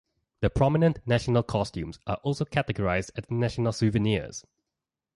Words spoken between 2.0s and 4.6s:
are also categorized as national souvenirs.